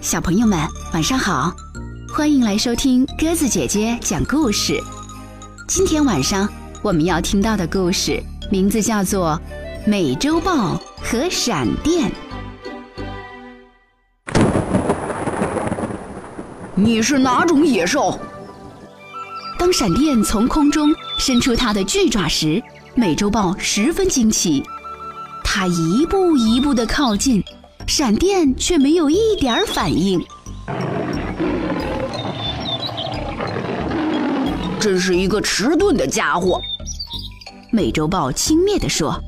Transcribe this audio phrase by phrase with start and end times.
[0.00, 0.58] 小朋友们，
[0.92, 1.54] 晚上好！
[2.14, 4.78] 欢迎来收听鸽子姐姐讲故事。
[5.66, 6.48] 今天晚上
[6.82, 9.40] 我们要听到的故事名字叫做
[9.88, 12.10] 《美洲豹和闪电》。
[16.74, 18.18] 你是哪种野兽？
[19.58, 22.62] 当闪电从空中伸出它的巨爪时，
[22.94, 24.62] 美洲豹十分惊奇。
[25.42, 27.42] 它一步一步的靠近，
[27.86, 30.24] 闪电却没有一点反应。
[34.80, 36.60] 真是一个迟钝的家伙，
[37.70, 39.18] 美洲豹轻蔑地说。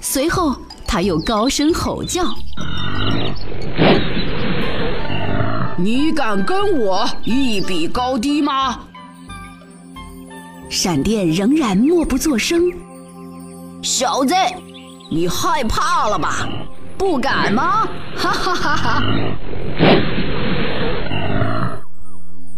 [0.00, 0.56] 随后，
[0.86, 2.22] 他又高声吼叫
[5.78, 8.80] ：“你敢跟我一比高低吗？”
[10.68, 12.62] 闪电仍然默不作声。
[13.82, 14.34] 小子，
[15.10, 16.48] 你害怕了吧？
[16.96, 17.88] 不敢吗？
[18.16, 19.02] 哈哈哈哈！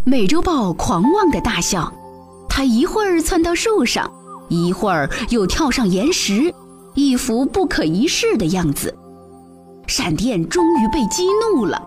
[0.05, 1.93] 美洲豹狂妄的大笑，
[2.49, 4.11] 它一会儿窜到树上，
[4.49, 6.55] 一会儿又跳上岩石，
[6.95, 8.95] 一副不可一世的样子。
[9.87, 11.25] 闪电终于被激
[11.55, 11.81] 怒了，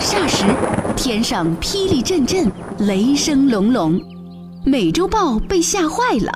[0.00, 0.44] 霎时
[0.96, 4.00] 天上霹雳阵阵，雷声隆隆。
[4.64, 6.32] 美洲豹被吓坏了，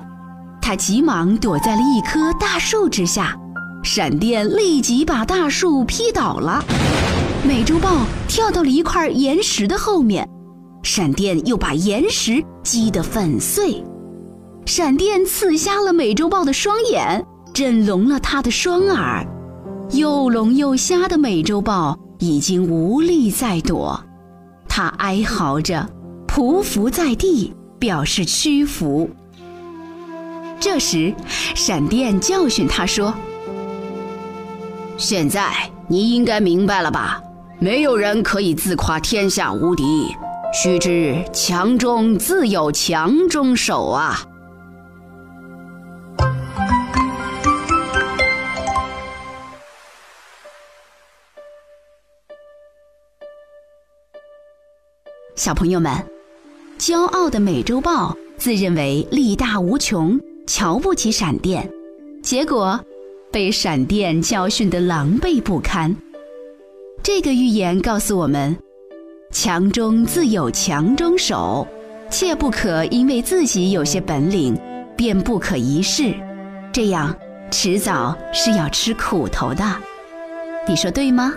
[0.60, 3.36] 它急忙躲在了一棵大树之下。
[3.82, 6.64] 闪电立即把大树劈倒了，
[7.46, 10.28] 美洲豹跳到了一块岩石的后面，
[10.82, 13.82] 闪电又把岩石击得粉碎。
[14.66, 19.26] 闪电刺瞎了美洲豹的双眼，震聋了它的双耳，
[19.90, 24.02] 又聋又瞎的美洲豹已经无力再躲，
[24.68, 25.88] 它哀嚎着，
[26.26, 27.52] 匍匐在地。
[27.82, 29.10] 表示屈服。
[30.60, 33.12] 这时，闪电教训他说
[35.02, 35.52] ：“现在
[35.88, 37.20] 你应该明白了吧？
[37.58, 40.14] 没有人可以自夸天下无敌，
[40.54, 44.20] 须知强中自有强中手啊！”
[55.34, 55.92] 小朋友们。
[56.78, 60.18] 骄傲的美洲豹自认为力大无穷，
[60.48, 61.70] 瞧不起闪电，
[62.24, 62.84] 结果
[63.32, 65.96] 被闪电教训得狼狈不堪。
[67.02, 68.54] 这个寓言告诉我们：
[69.32, 71.66] 强中自有强中手，
[72.10, 74.56] 切不可因为自己有些本领
[74.94, 76.14] 便不可一世，
[76.70, 77.16] 这样
[77.50, 79.64] 迟早是要吃苦头的。
[80.68, 81.34] 你说对吗？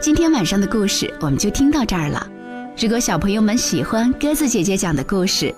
[0.00, 2.28] 今天晚上的故事我们就听到这儿了。
[2.76, 5.54] 如果小朋友们喜欢鸽子姐姐讲的故事，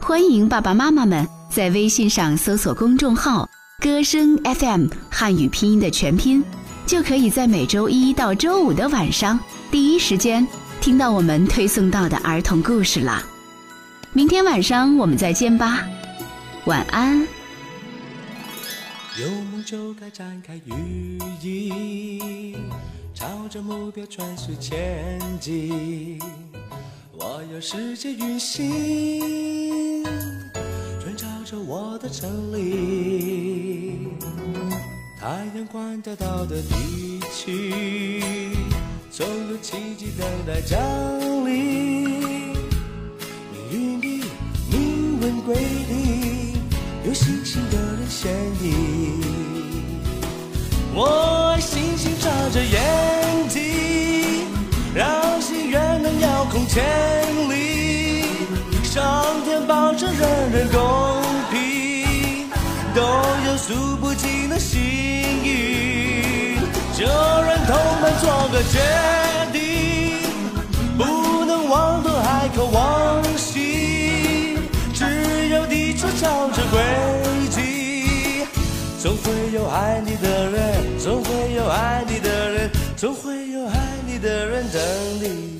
[0.00, 3.48] 欢迎爸爸妈妈们在微信上搜索公众号
[3.80, 6.44] “歌声 FM” 汉语拼音的全拼，
[6.86, 9.38] 就可以在每周一到周五的晚上
[9.70, 10.46] 第一时间
[10.80, 13.24] 听到我们推送到的儿童故事啦。
[14.12, 15.84] 明天晚上我们再见吧，
[16.66, 17.26] 晚安。
[19.20, 22.56] 有梦就该展开羽翼，
[23.12, 26.20] 朝着目标专速前进。
[27.12, 29.71] 我有世界运行，
[31.52, 34.08] 着我的真理。
[35.20, 38.24] 太阳关掉到的地区，
[39.10, 40.80] 总有奇迹等待降
[41.46, 42.56] 临。
[43.52, 44.24] 命运里
[44.70, 45.54] 明文规
[45.86, 46.54] 定，
[47.04, 48.32] 有星星的人先
[48.62, 49.20] 赢。
[50.94, 53.60] 我爱星星眨着眼睛，
[54.94, 56.82] 让心愿能遥控千
[57.50, 58.24] 里。
[58.84, 60.10] 上天保证。
[60.14, 61.01] 人人公
[68.20, 68.78] 做个决
[69.52, 69.60] 定，
[70.96, 74.56] 不能忘东海口往西。
[74.94, 76.80] 只有地球朝着轨
[77.50, 78.46] 迹，
[79.00, 83.74] 总会有爱你的人，总会有爱你的人，总会有爱
[84.06, 84.80] 你的人等
[85.20, 85.51] 你。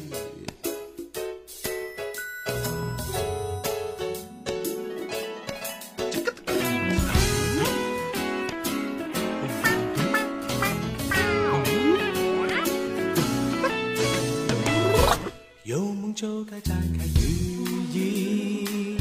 [16.23, 18.97] 就该展开羽翼，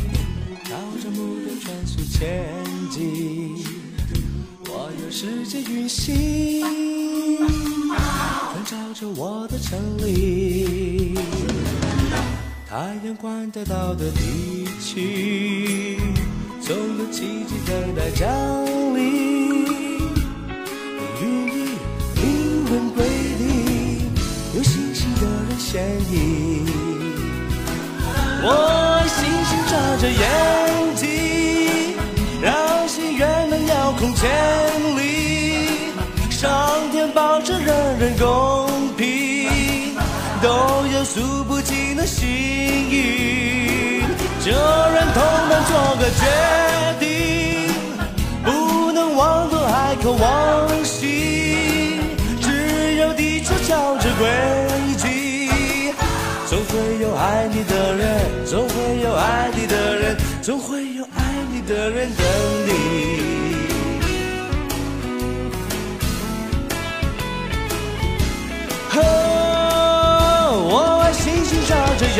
[0.64, 2.52] 朝着目标全速前
[2.90, 3.64] 进。
[4.66, 6.66] 我有时间运行，
[7.92, 11.14] 光照着我的城里。
[12.68, 12.76] 太
[13.06, 16.00] 阳关照到的地区，
[16.60, 18.28] 总有奇迹等待降
[18.98, 19.68] 临。
[21.22, 21.78] 羽翼
[22.16, 23.06] 灵魂归
[23.38, 24.10] 零，
[24.56, 26.02] 有星星的人先。
[28.44, 30.26] 我星星眨着眼
[30.96, 31.08] 睛，
[32.42, 34.28] 让心愿能遥控千
[34.98, 35.00] 里。
[36.30, 36.50] 上
[36.92, 38.68] 天保证人人公
[38.98, 39.96] 平，
[40.42, 40.50] 都
[40.92, 44.02] 有数不尽的心意。
[44.44, 46.26] 这人同难做个决
[47.00, 47.06] 定，
[48.44, 50.51] 不能妄图还渴望。
[56.52, 62.10] 总会有爱你的人，总会有爱你的人，总会有爱你的人。
[62.14, 62.26] 等
[62.68, 62.70] 你。
[68.98, 69.00] 哦，
[70.70, 72.20] 我爱星星眨着眼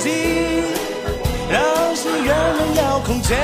[0.00, 0.12] 睛，
[1.50, 3.38] 让心愿能遥控千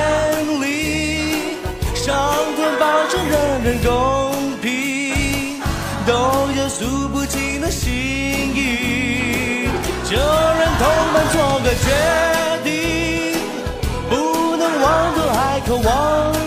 [0.61, 1.57] 里。
[1.95, 2.13] 上
[2.55, 3.89] 天保证人人公
[4.61, 5.59] 平，
[6.05, 6.13] 都
[6.55, 9.12] 有数不尽的心意。
[10.13, 11.89] 就让同伴做个决
[12.63, 12.71] 定，
[14.11, 15.89] 不能忘东海口望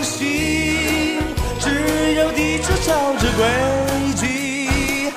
[0.01, 1.19] 西，
[1.59, 3.43] 只有地球朝着轨
[4.15, 5.11] 迹。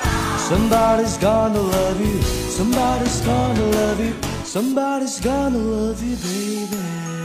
[0.49, 2.19] Somebody's gonna love you,
[2.49, 4.13] somebody's gonna love you,
[4.45, 7.20] somebody's gonna love you, baby.